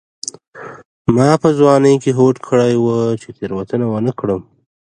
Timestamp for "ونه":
3.89-4.11